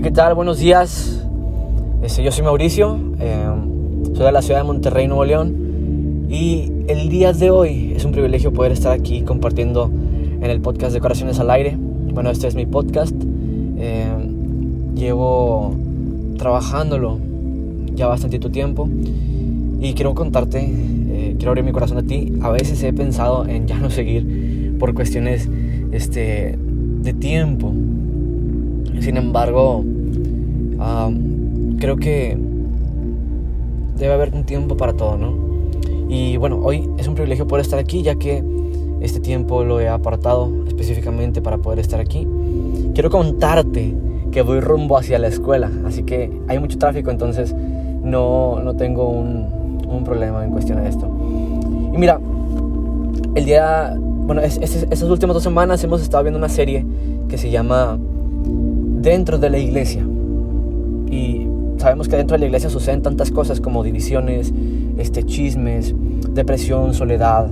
[0.00, 0.34] ¿qué tal?
[0.34, 1.22] Buenos días.
[2.02, 3.46] Este, yo soy Mauricio, eh,
[4.14, 6.26] soy de la ciudad de Monterrey, Nuevo León.
[6.30, 10.94] Y el día de hoy es un privilegio poder estar aquí compartiendo en el podcast
[10.94, 11.76] de Corazones al Aire.
[11.76, 13.14] Bueno, este es mi podcast.
[13.76, 14.06] Eh,
[14.94, 15.74] llevo
[16.38, 17.18] trabajándolo
[17.94, 18.88] ya bastante tiempo
[19.78, 22.32] y quiero contarte, eh, quiero abrir mi corazón a ti.
[22.40, 25.50] A veces he pensado en ya no seguir por cuestiones
[25.92, 26.58] este,
[27.02, 27.74] de tiempo.
[29.00, 29.84] Sin embargo,
[31.78, 32.36] creo que
[33.96, 35.34] debe haber un tiempo para todo, ¿no?
[36.08, 38.44] Y bueno, hoy es un privilegio poder estar aquí, ya que
[39.00, 42.26] este tiempo lo he apartado específicamente para poder estar aquí.
[42.94, 43.94] Quiero contarte
[44.30, 47.54] que voy rumbo hacia la escuela, así que hay mucho tráfico, entonces
[48.02, 51.06] no, no tengo un, un, problema en cuestión de esto.
[51.92, 52.20] Y mira,
[53.34, 56.84] el día, bueno, es, estas últimas dos semanas hemos estado viendo una serie
[57.28, 57.98] que se llama
[59.02, 60.06] Dentro de la Iglesia.
[61.10, 61.48] Y
[61.78, 64.52] sabemos que dentro de la iglesia suceden tantas cosas como divisiones,
[64.96, 65.94] este, chismes,
[66.30, 67.48] depresión, soledad,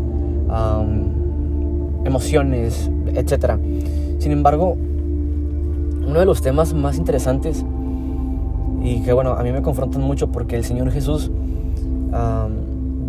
[2.05, 3.57] emociones, etc.
[4.19, 4.77] Sin embargo,
[6.07, 7.64] uno de los temas más interesantes
[8.83, 11.31] y que bueno, a mí me confrontan mucho porque el Señor Jesús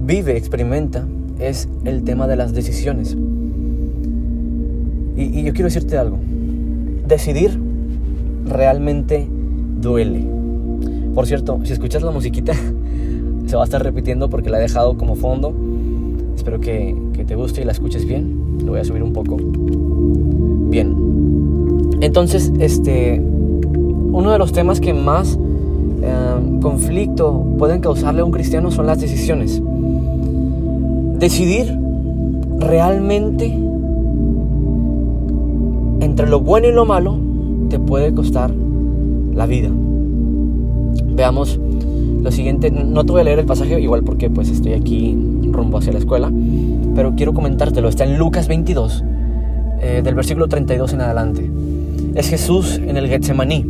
[0.04, 1.06] vive, experimenta,
[1.40, 3.16] es el tema de las decisiones.
[5.16, 6.18] y yo quiero decirte algo.
[7.08, 7.71] Decidir
[8.52, 9.28] realmente
[9.82, 10.26] duele.
[11.16, 12.54] Por cierto, si escuchas la musiquita,
[13.46, 15.54] se va a estar repitiendo porque la he dejado como fondo.
[16.36, 16.96] Espero que,
[17.28, 18.60] te guste y la escuches bien.
[18.66, 19.38] Lo voy a subir un poco.
[20.70, 20.96] Bien.
[22.02, 25.38] Entonces, este, uno de los temas que más
[26.02, 29.62] eh, conflicto pueden causarle a un cristiano son las decisiones.
[31.20, 31.78] Decidir
[32.58, 33.56] realmente
[36.00, 37.21] entre lo bueno y lo malo
[37.72, 38.54] te puede costar
[39.34, 39.70] la vida.
[41.16, 41.58] Veamos
[42.22, 45.78] lo siguiente, no te voy a leer el pasaje igual porque pues estoy aquí rumbo
[45.78, 46.30] hacia la escuela,
[46.94, 49.06] pero quiero comentártelo, está en Lucas 22,
[49.80, 51.50] eh, del versículo 32 en adelante.
[52.14, 53.66] Es Jesús en el Getsemaní.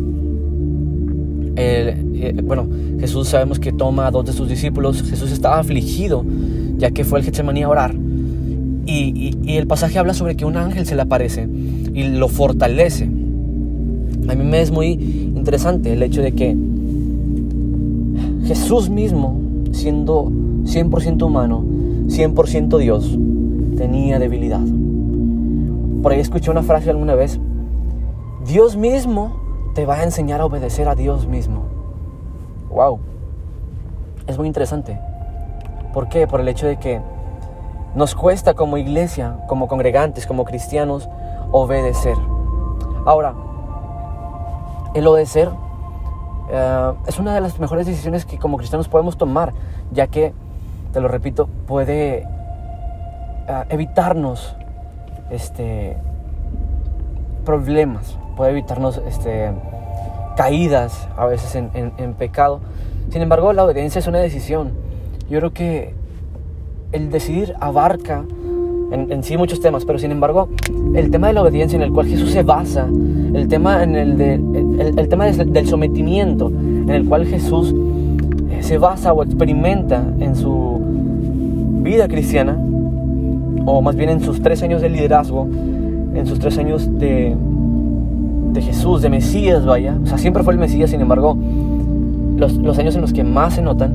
[1.56, 2.68] Eh, bueno,
[3.00, 6.26] Jesús sabemos que toma a dos de sus discípulos, Jesús estaba afligido
[6.78, 7.94] ya que fue el Getsemaní a orar.
[8.88, 11.48] Y el pasaje habla sobre que un ángel se le aparece
[11.94, 13.21] y lo fortalece.
[14.30, 16.56] A mí me es muy interesante el hecho de que
[18.46, 19.40] Jesús mismo,
[19.72, 21.64] siendo 100% humano,
[22.08, 23.18] 100% Dios,
[23.78, 24.62] tenía debilidad.
[26.02, 27.40] Por ahí escuché una frase alguna vez,
[28.46, 29.40] Dios mismo
[29.74, 31.64] te va a enseñar a obedecer a Dios mismo.
[32.70, 33.00] Wow.
[34.28, 35.00] Es muy interesante.
[35.94, 36.28] ¿Por qué?
[36.28, 37.02] Por el hecho de que
[37.96, 41.10] nos cuesta como iglesia, como congregantes, como cristianos,
[41.52, 42.16] obedecer.
[43.06, 43.36] Ahora,
[44.94, 45.50] el obedecer
[46.52, 49.54] eh, es una de las mejores decisiones que como cristianos podemos tomar,
[49.92, 50.34] ya que,
[50.94, 54.56] te lo repito, puede eh, evitarnos
[55.30, 55.98] este,
[57.46, 59.52] problemas, puede evitarnos este,
[60.36, 62.60] caídas a veces en pecado.
[63.10, 64.72] Sin embargo, la obediencia es una decisión.
[65.30, 65.94] Yo creo que
[66.92, 68.24] el decidir abarca
[68.92, 70.50] en, sí muchos temas, pero sin embargo,
[70.94, 74.18] el tema de la obediencia en el cual Jesús se basa, el tema, en el,
[74.18, 74.34] de,
[74.82, 77.74] el, tema del sometimiento en el cual Jesús
[78.52, 80.80] eh, se basa o experimenta en su
[81.84, 82.58] vida cristiana,
[83.66, 85.48] o más bien en sus tres años de liderazgo,
[86.14, 87.36] en sus tres años de,
[88.54, 91.38] de Jesús, de Mesías, vaya, o sea, siempre fue el Mesías, sin embargo,
[92.38, 93.94] los, los años en los que más se notan,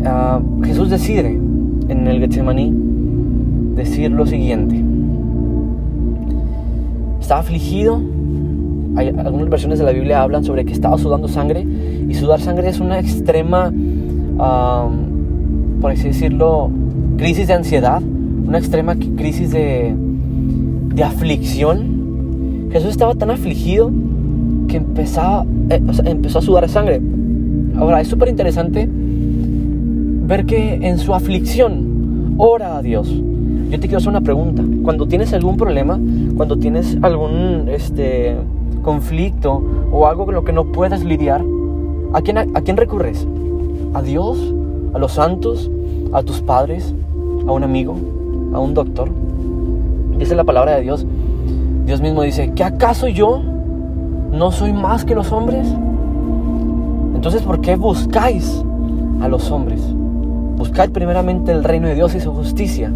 [0.00, 1.38] uh, Jesús decide
[1.88, 2.72] en el Getsemaní
[3.74, 4.82] decir lo siguiente.
[7.20, 8.00] Estaba afligido.
[8.96, 11.66] Algunas versiones de la Biblia hablan sobre que estaba sudando sangre.
[12.08, 13.72] Y sudar sangre es una extrema,
[15.80, 16.70] por así decirlo,
[17.16, 18.02] crisis de ansiedad.
[18.02, 19.94] Una extrema crisis de,
[20.94, 22.68] de aflicción.
[22.70, 23.90] Jesús estaba tan afligido
[24.68, 27.00] que empezaba, eh, empezó a sudar sangre.
[27.76, 28.88] Ahora, es súper interesante
[30.26, 33.08] ver que en su aflicción ora a Dios.
[33.08, 34.62] Yo te quiero hacer una pregunta.
[34.82, 35.98] Cuando tienes algún problema,
[36.36, 38.36] cuando tienes algún este,
[38.82, 41.42] conflicto o algo con lo que no puedas lidiar,
[42.12, 43.26] ¿a quién, a, quién recurres?
[43.94, 44.38] ¿A Dios?
[44.92, 45.70] ¿A los santos?
[46.12, 46.94] ¿A tus padres?
[47.46, 47.96] ¿A un amigo?
[48.52, 49.08] ¿A un doctor?
[50.18, 51.06] Dice la palabra de Dios.
[51.86, 53.40] Dios mismo dice, ¿que acaso yo
[54.32, 55.66] no soy más que los hombres?
[57.14, 58.62] Entonces, ¿por qué buscáis
[59.20, 59.80] a los hombres?
[60.56, 62.92] Buscad primeramente el reino de Dios y su justicia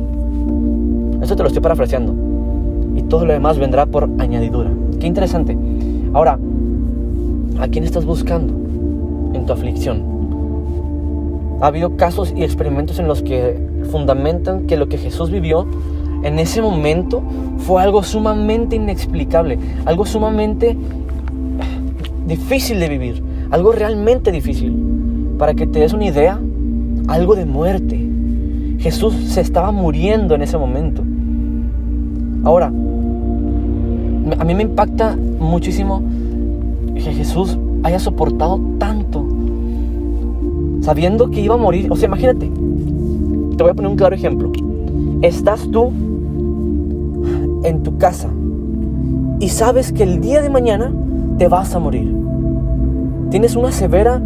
[1.27, 2.15] eso te lo estoy parafraseando.
[2.95, 4.71] Y todo lo demás vendrá por añadidura.
[4.99, 5.57] Qué interesante.
[6.13, 6.39] Ahora,
[7.59, 8.53] ¿A quién estás buscando
[9.33, 10.03] en tu aflicción?
[11.63, 13.59] Ha habido casos y experimentos en los que
[13.91, 15.67] fundamentan que lo que Jesús vivió
[16.23, 17.23] en ese momento
[17.59, 20.77] fue algo sumamente inexplicable, algo sumamente
[22.27, 24.77] difícil de vivir, algo realmente difícil.
[25.39, 26.39] Para que te des una idea,
[27.09, 28.07] algo de muerte.
[28.81, 31.03] Jesús se estaba muriendo en ese momento.
[32.45, 32.71] Ahora,
[34.39, 36.03] a mí me impacta muchísimo
[36.95, 39.25] que Jesús haya soportado tanto,
[40.81, 41.91] sabiendo que iba a morir.
[41.91, 42.51] O sea, imagínate,
[43.57, 44.51] te voy a poner un claro ejemplo.
[45.23, 45.93] Estás tú
[47.63, 48.29] en tu casa
[49.39, 50.93] y sabes que el día de mañana
[51.39, 52.13] te vas a morir.
[53.31, 54.21] Tienes una severa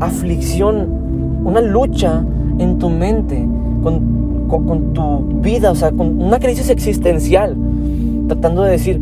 [0.00, 2.24] aflicción, una lucha
[2.58, 3.46] en tu mente
[3.82, 7.56] con, con, tu vida, o sea, con una crisis existencial,
[8.28, 9.00] tratando de decir,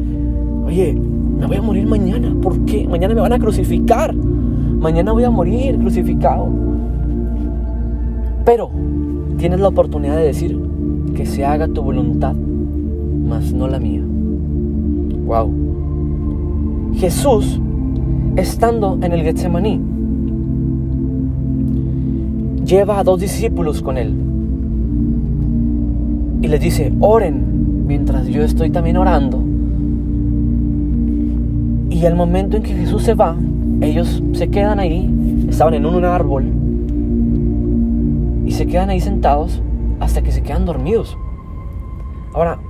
[0.69, 2.87] oye, me voy a morir mañana, ¿por qué?
[2.87, 6.47] Mañana me van a crucificar, mañana voy a morir crucificado.
[8.45, 8.71] Pero
[9.39, 10.61] tienes la oportunidad de decir
[11.15, 14.03] que se haga tu voluntad, mas no la mía.
[15.25, 15.51] Wow.
[16.97, 17.59] Jesús,
[18.37, 19.81] estando en el Getsemaní,
[22.67, 24.15] lleva a dos discípulos con él
[26.43, 29.48] y les dice, oren mientras yo estoy también orando.
[31.99, 33.35] Y al momento en que Jesús se va,
[33.81, 35.13] ellos se quedan ahí,
[35.49, 36.45] estaban en un árbol,
[38.47, 39.61] y se quedan ahí sentados
[39.99, 41.19] hasta que se quedan dormidos.
[42.35, 42.61] Ahora,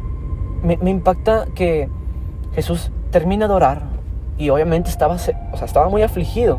[0.62, 1.90] me, impacta que
[2.54, 3.82] Jesús termina de orar
[4.38, 6.58] y obviamente estaba, o sea, estaba muy afligido.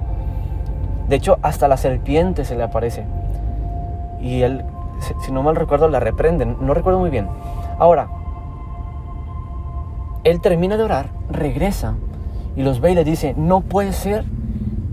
[1.08, 3.04] De hecho, hasta la serpiente se le aparece.
[4.22, 4.64] Y él,
[5.26, 6.58] si no mal recuerdo, la reprenden.
[6.62, 7.30] No recuerdo muy bien.
[7.80, 8.10] Ahora,
[10.24, 11.96] él termina de orar, regresa
[12.56, 14.26] y los ve y les dice, no puede ser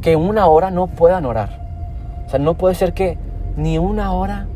[0.00, 1.66] que una hora no puedan orar.
[2.26, 3.18] O sea, no puede ser que
[3.56, 4.46] ni una hora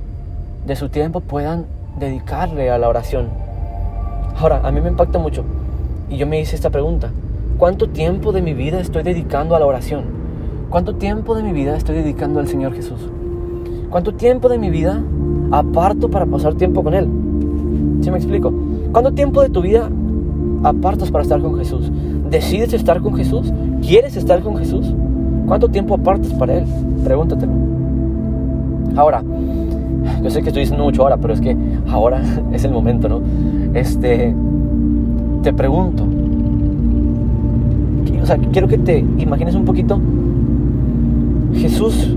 [0.67, 1.67] de su tiempo puedan
[1.99, 3.29] dedicarle a la oración.
[4.39, 5.45] Ahora, a mí me impacta mucho
[6.09, 7.11] y yo me hice esta pregunta.
[7.59, 10.05] ¿Cuánto tiempo de mi vida estoy dedicando a la oración?
[10.71, 13.01] ¿Cuánto tiempo de mi vida estoy dedicando al Señor Jesús?
[13.91, 15.03] ¿Cuánto tiempo de mi vida
[15.51, 17.09] aparto para pasar tiempo con Él?
[18.03, 18.53] ¿Sí me explico?
[18.93, 19.91] ¿Cuánto tiempo de tu vida
[20.63, 21.91] apartas para estar con Jesús?
[22.31, 23.53] ¿Decides estar con Jesús?
[23.83, 24.95] ¿Quieres estar con Jesús?
[25.47, 26.65] ¿Cuánto tiempo apartas para Él?
[27.05, 27.53] Pregúntatelo.
[28.97, 29.23] Ahora,
[30.23, 31.57] yo sé que estoy diciendo mucho ahora, pero es que
[31.89, 32.23] ahora
[32.53, 33.21] es el momento, ¿no?
[33.75, 34.35] Este,
[35.43, 36.05] te pregunto,
[38.23, 39.99] o sea, quiero que te imagines un poquito,
[41.55, 42.17] Jesús,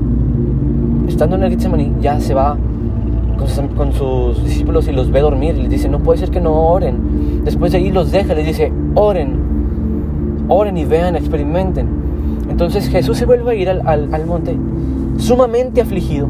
[1.08, 2.58] estando en el Getsemaní, ya se va
[3.76, 7.44] con sus, discípulos y los ve dormir, les dice, no puede ser que no oren.
[7.44, 11.88] Después de ahí los deja, les dice, oren, oren y vean, experimenten.
[12.50, 14.56] Entonces Jesús se vuelve a ir al monte
[15.18, 16.28] sumamente afligido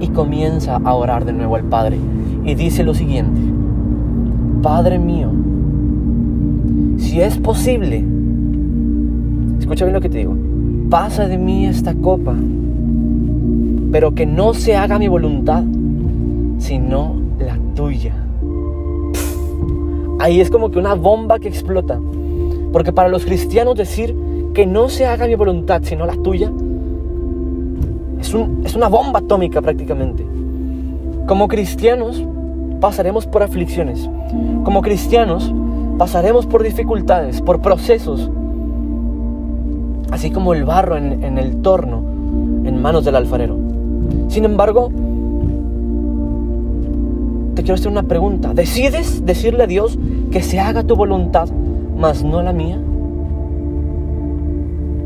[0.00, 1.98] y comienza a orar de nuevo al Padre.
[2.44, 3.40] Y dice lo siguiente,
[4.62, 5.30] Padre mío,
[6.98, 8.04] si es posible,
[9.58, 10.36] escucha bien lo que te digo,
[10.90, 12.34] pasa de mí esta copa,
[13.90, 15.62] pero que no se haga mi voluntad,
[16.58, 18.14] sino la tuya.
[20.18, 22.00] Ahí es como que una bomba que explota.
[22.72, 24.14] Porque para los cristianos decir
[24.54, 26.50] que no se haga mi voluntad, sino la tuya,
[28.20, 30.26] es, una bomba atómica prácticamente.
[31.26, 32.22] Como cristianos
[32.80, 34.08] pasaremos por aflicciones.
[34.64, 35.52] Como cristianos
[35.98, 38.30] pasaremos por dificultades, por procesos.
[40.10, 41.98] Así como el barro en, en el torno
[42.64, 43.65] en manos del alfarero.
[44.28, 44.90] Sin embargo,
[47.54, 48.54] te quiero hacer una pregunta.
[48.54, 49.98] ¿Decides decirle a Dios
[50.30, 51.48] que se haga tu voluntad,
[51.96, 52.78] mas no la mía?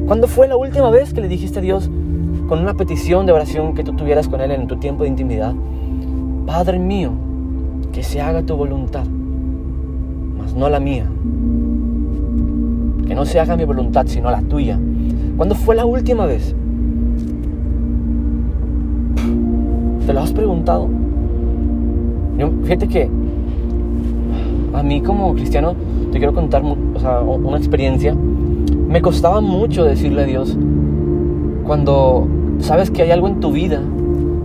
[0.06, 1.88] ¿Cuándo fue la última vez que le dijiste a Dios,
[2.50, 5.54] con una petición de oración que tú tuvieras con Él en tu tiempo de intimidad.
[6.46, 7.12] Padre mío,
[7.92, 9.04] que se haga tu voluntad,
[10.36, 11.08] mas no la mía.
[13.06, 14.80] Que no se haga mi voluntad, sino la tuya.
[15.36, 16.56] ¿Cuándo fue la última vez?
[20.10, 20.88] ¿Te lo has preguntado?
[22.64, 23.08] fíjate que
[24.74, 25.76] a mí como cristiano
[26.10, 28.16] te quiero contar una experiencia.
[28.88, 30.58] Me costaba mucho decirle a Dios
[31.64, 32.26] cuando
[32.58, 33.80] sabes que hay algo en tu vida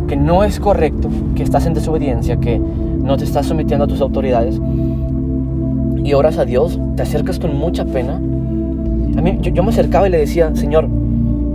[0.07, 4.01] que no es correcto, que estás en desobediencia, que no te estás sometiendo a tus
[4.01, 4.61] autoridades,
[6.03, 8.17] y oras a Dios, te acercas con mucha pena.
[8.17, 10.87] A mí, yo, me acercaba y le decía, Señor,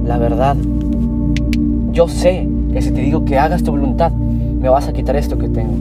[0.05, 0.57] la verdad,
[1.93, 5.39] yo sé que si te digo que hagas tu voluntad, me vas a quitar esto
[5.39, 5.75] que tengo.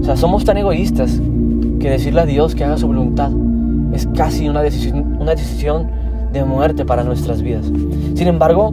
[0.00, 1.20] O sea, somos tan egoístas
[1.80, 3.30] que decirle a Dios que haga su voluntad
[3.92, 5.86] es casi una decisión, una decisión
[6.32, 7.66] de muerte para nuestras vidas.
[8.14, 8.72] Sin embargo,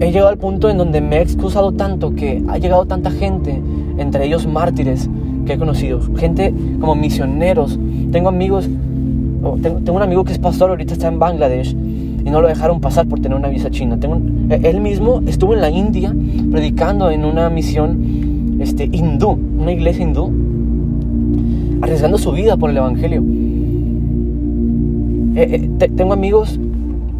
[0.00, 3.62] he llegado al punto en donde me he excusado tanto que ha llegado tanta gente,
[3.98, 5.08] entre ellos mártires
[5.46, 7.78] que he conocido, gente como misioneros.
[8.10, 8.68] Tengo amigos,
[9.62, 11.74] tengo, un amigo que es pastor, ahorita está en Bangladesh
[12.24, 13.98] y no lo dejaron pasar por tener una visa china.
[13.98, 16.14] Tengo, e, él mismo estuvo en la India
[16.50, 20.30] predicando en una misión este, hindú, una iglesia hindú,
[21.82, 23.22] arriesgando su vida por el Evangelio.
[25.36, 26.58] Eh, eh, tengo amigos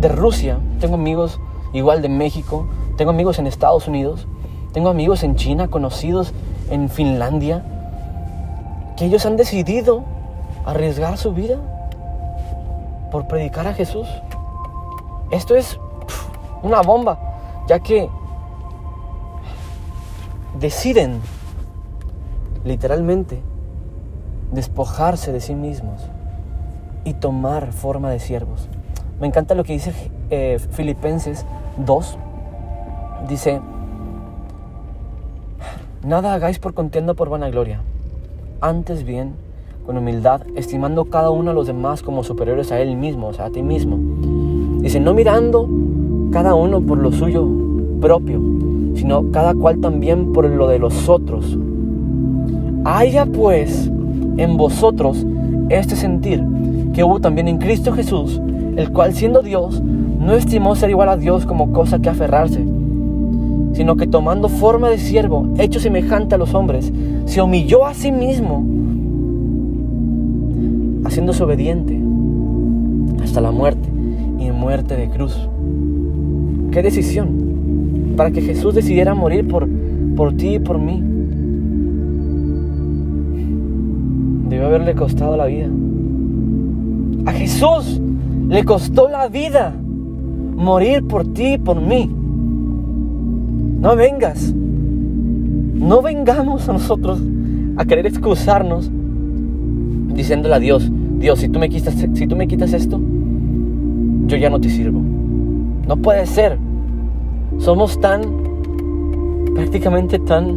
[0.00, 1.40] de Rusia, tengo amigos
[1.72, 2.66] igual de México,
[2.96, 4.26] tengo amigos en Estados Unidos,
[4.72, 6.34] tengo amigos en China, conocidos
[6.70, 7.62] en Finlandia,
[8.96, 10.04] que ellos han decidido
[10.66, 11.56] arriesgar su vida
[13.10, 14.06] por predicar a Jesús.
[15.30, 15.78] Esto es
[16.62, 17.18] una bomba,
[17.68, 18.08] ya que
[20.58, 21.20] deciden
[22.64, 23.40] literalmente
[24.52, 26.02] despojarse de sí mismos
[27.04, 28.68] y tomar forma de siervos.
[29.20, 29.94] Me encanta lo que dice
[30.30, 31.46] eh, Filipenses
[31.76, 32.18] 2.
[33.28, 33.60] Dice,
[36.02, 37.82] nada hagáis por contienda por vanagloria,
[38.60, 39.34] antes bien
[39.86, 43.46] con humildad, estimando cada uno a los demás como superiores a él mismo, o sea,
[43.46, 44.39] a ti mismo.
[44.90, 45.68] Dice, no mirando
[46.32, 47.46] cada uno por lo suyo
[48.00, 48.42] propio,
[48.96, 51.56] sino cada cual también por lo de los otros.
[52.84, 53.88] Haya pues
[54.36, 55.24] en vosotros
[55.68, 56.44] este sentir
[56.92, 58.42] que hubo también en Cristo Jesús,
[58.74, 62.64] el cual siendo Dios, no estimó ser igual a Dios como cosa que aferrarse,
[63.74, 66.92] sino que tomando forma de siervo, hecho semejante a los hombres,
[67.26, 68.66] se humilló a sí mismo,
[71.04, 71.96] haciéndose obediente
[73.22, 73.89] hasta la muerte
[74.60, 75.48] muerte de cruz.
[76.70, 78.14] ¿Qué decisión?
[78.16, 79.66] Para que Jesús decidiera morir por,
[80.14, 81.02] por ti y por mí.
[84.50, 85.68] Debe haberle costado la vida.
[87.24, 88.00] A Jesús
[88.48, 89.74] le costó la vida
[90.54, 92.10] morir por ti y por mí.
[93.80, 94.52] No vengas.
[94.52, 97.18] No vengamos a nosotros
[97.78, 98.90] a querer excusarnos
[100.12, 103.00] diciéndole a Dios, Dios, si tú me quitas, si tú me quitas esto,
[104.30, 105.00] yo ya no te sirvo.
[105.86, 106.56] No puede ser.
[107.58, 108.22] Somos tan,
[109.54, 110.56] prácticamente tan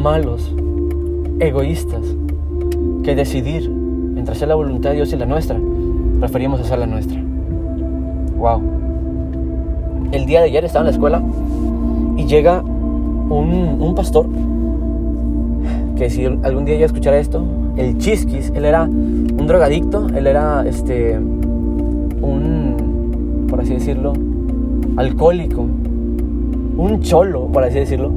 [0.00, 0.54] malos,
[1.40, 2.02] egoístas,
[3.02, 3.64] que decidir
[4.16, 5.58] entre hacer la voluntad de Dios y la nuestra,
[6.20, 7.20] preferimos hacer la nuestra.
[8.38, 8.62] Wow.
[10.12, 11.22] El día de ayer estaba en la escuela
[12.16, 14.26] y llega un, un pastor
[15.96, 17.42] que si algún día ya escuchara esto,
[17.76, 21.18] el Chisquis, él era un drogadicto, él era este
[23.66, 24.12] así decirlo,
[24.96, 28.12] alcohólico, un cholo, por así decirlo.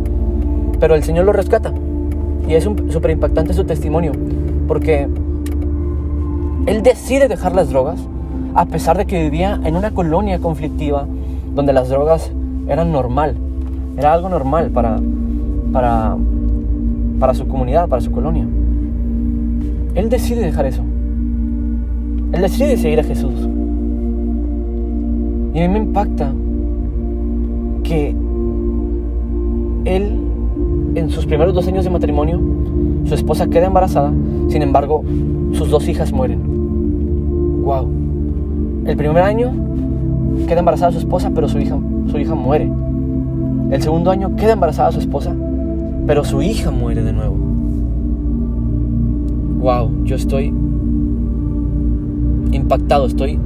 [0.80, 1.74] Pero el Señor lo rescata.
[2.48, 4.12] Y es súper impactante su testimonio,
[4.68, 5.08] porque
[6.68, 8.00] él decide dejar las drogas,
[8.54, 11.06] a pesar de que vivía en una colonia conflictiva
[11.56, 12.32] donde las drogas
[12.68, 13.36] eran normal,
[13.98, 15.00] era algo normal para,
[15.74, 16.16] para,
[17.20, 18.46] para su comunidad, para su colonia.
[19.96, 20.84] Él decide dejar eso.
[22.34, 23.50] Él decide seguir a Jesús.
[25.54, 26.32] Y a mí me impacta
[27.84, 28.16] que
[29.86, 30.20] él,
[30.96, 32.40] en sus primeros dos años de matrimonio,
[33.06, 34.12] su esposa queda embarazada,
[34.50, 35.04] sin embargo,
[35.54, 36.40] sus dos hijas mueren.
[37.64, 37.88] ¡Wow!
[38.86, 39.52] El primer año
[40.48, 41.78] queda embarazada su esposa, pero su hija,
[42.12, 42.72] su hija muere.
[43.72, 45.36] El segundo año queda embarazada su esposa,
[46.06, 47.36] pero su hija muere de nuevo.
[49.60, 50.06] ¡Wow!
[50.06, 50.54] Yo estoy
[52.52, 53.40] impactado, estoy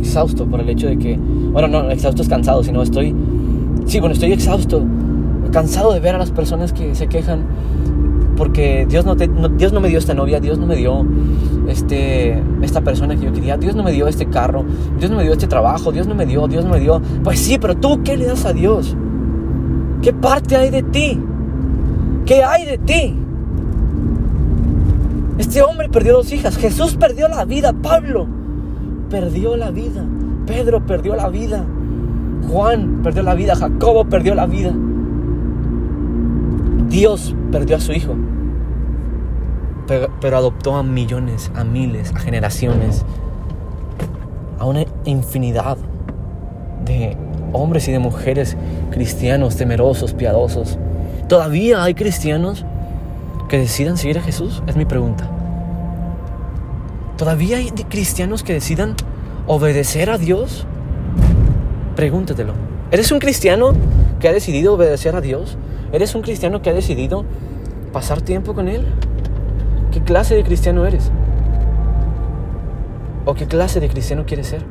[0.00, 3.14] exhausto por el hecho de que, bueno, no, exhausto es cansado, sino estoy,
[3.86, 4.84] sí, bueno, estoy exhausto,
[5.52, 7.44] cansado de ver a las personas que se quejan
[8.40, 11.04] porque Dios no, Dios no me dio esta novia, Dios no me dio
[11.68, 14.64] este, esta persona que yo quería, Dios no me dio este carro,
[14.98, 17.02] Dios no me dio este trabajo, Dios no me dio, Dios no me dio.
[17.22, 18.96] Pues sí, pero tú, ¿qué le das a Dios?
[20.00, 21.20] ¿Qué parte hay de ti?
[22.24, 23.14] ¿Qué hay de ti?
[25.36, 28.39] Este hombre perdió dos hijas, Jesús perdió la vida, Pablo
[29.10, 30.04] perdió la vida,
[30.46, 31.64] Pedro perdió la vida,
[32.48, 34.72] Juan perdió la vida, Jacobo perdió la vida.
[36.88, 38.14] Dios perdió a su hijo,
[40.20, 43.04] pero, adoptó a millones, a miles, a generaciones,
[44.58, 45.76] a una infinidad
[46.84, 47.16] de
[47.52, 48.56] hombres y de mujeres
[48.90, 50.78] cristianos, temerosos, piadosos.
[51.28, 52.64] ¿Todavía hay cristianos
[53.48, 54.62] que decidan seguir a Jesús?
[54.66, 55.39] Es mi pregunta.
[57.20, 58.94] ¿Todavía hay cristianos que decidan
[59.46, 60.66] obedecer a Dios?
[61.94, 62.54] Pregúntatelo.
[62.90, 63.74] ¿Eres un cristiano
[64.20, 65.58] que ha decidido obedecer a Dios?
[65.92, 67.26] ¿Eres un cristiano que ha decidido
[67.92, 68.86] pasar tiempo con Él?
[69.92, 71.10] ¿Qué clase de cristiano eres?
[73.26, 74.64] ¿O qué clase de cristiano quieres ser?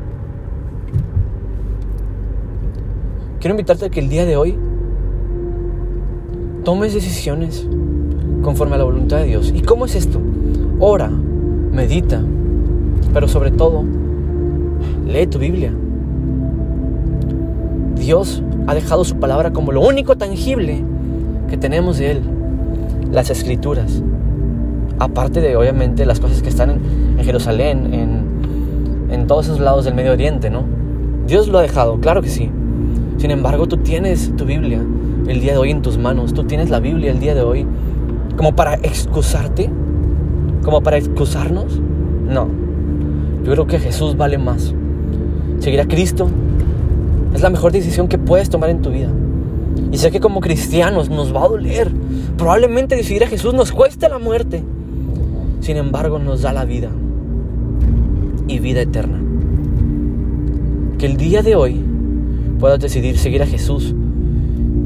[3.40, 4.58] Quiero invitarte a que el día de hoy
[6.64, 7.68] tomes decisiones
[8.42, 9.54] conforme a la voluntad de Dios.
[9.56, 10.20] ¿Y cómo es esto?
[10.80, 12.24] Ora, medita,
[13.14, 13.84] pero sobre todo,
[15.08, 15.74] lee tu Biblia.
[17.96, 20.84] Dios ha dejado su palabra como lo único tangible
[21.50, 22.22] que tenemos de Él,
[23.12, 24.02] las escrituras.
[25.00, 29.94] Aparte de, obviamente, las cosas que están en, Jerusalén, en, en todos esos lados del
[29.94, 30.64] Medio Oriente, ¿no?
[31.28, 32.50] Dios lo ha dejado, claro que sí.
[33.18, 34.82] Sin embargo, tú tienes tu Biblia
[35.28, 36.34] el día de hoy en tus manos.
[36.34, 37.66] Tú tienes la Biblia el día de hoy
[38.36, 39.70] como para excusarte,
[40.64, 41.80] como para excusarnos.
[42.28, 42.48] No,
[43.44, 44.74] yo creo que Jesús vale más.
[45.60, 46.30] Seguir a Cristo
[47.34, 49.10] es la mejor decisión que puedes tomar en tu vida.
[49.92, 51.92] Y sé que como cristianos nos va a doler.
[52.38, 54.64] Probablemente decidir a Jesús nos cueste la muerte.
[55.62, 56.90] Sin embargo, nos da la vida
[58.48, 59.20] y vida eterna.
[60.98, 61.82] Que el día de hoy
[62.60, 63.96] puedas decidir seguir a Jesús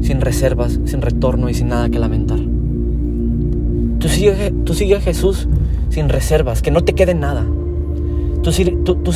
[0.00, 2.38] sin reservas, sin retorno y sin nada que lamentar.
[3.98, 5.48] Tú sigue, tú a Jesús
[5.88, 7.46] sin reservas, que no te quede nada.
[8.44, 8.50] Tú,
[8.96, 9.10] tú,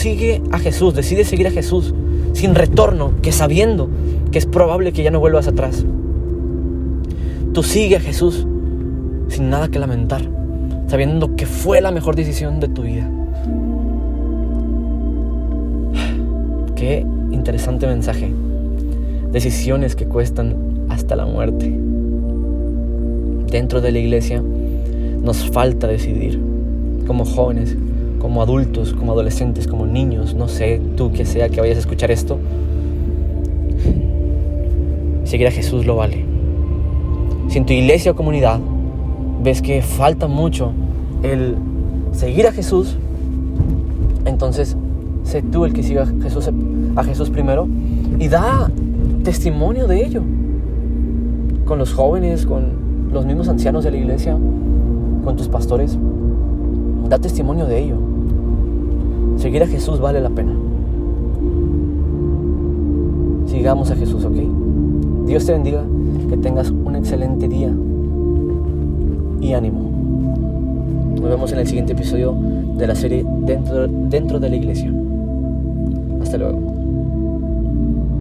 [0.53, 1.93] a Jesús, decide seguir a Jesús
[2.33, 3.91] sin retorno, que sabiendo
[4.33, 5.85] que es probable que ya no vuelvas atrás.
[7.53, 8.47] Tú sigue a Jesús
[9.29, 10.23] sin nada que lamentar,
[10.87, 13.11] sabiendo que fue la mejor decisión de tu vida.
[16.75, 18.33] Qué interesante mensaje.
[19.31, 21.71] Decisiones que cuestan hasta la muerte.
[23.51, 24.43] Dentro de la iglesia
[25.23, 26.41] nos falta decidir,
[27.07, 27.77] como jóvenes,
[28.19, 32.11] como adultos, como adolescentes, como niños, no sé, tú que sea que vayas a escuchar
[32.11, 32.39] esto,
[35.25, 36.25] seguir a Jesús lo vale.
[37.49, 38.61] Si en tu iglesia o comunidad
[39.43, 40.73] ves que falta mucho
[41.23, 41.57] el
[42.13, 42.97] seguir a Jesús,
[44.25, 44.77] entonces
[45.23, 46.51] sé tú el que siga a Jesús,
[46.97, 47.69] a Jesús primero
[48.19, 48.71] y da
[49.23, 50.23] testimonio de ello
[51.65, 54.37] con los jóvenes, con los mismos ancianos de la iglesia,
[55.25, 55.99] con tus pastores.
[57.09, 57.97] Da testimonio de ello.
[59.39, 60.53] Seguir a Jesús vale la pena.
[63.47, 64.37] Sigamos a Jesús, ¿ok?
[65.27, 65.85] Dios te bendiga,
[66.29, 67.73] que tengas un excelente día
[69.41, 69.91] y ánimo.
[71.21, 72.35] Nos vemos en el siguiente episodio
[72.77, 74.93] de la serie Dentro, dentro de la Iglesia.
[76.21, 76.78] Hasta luego.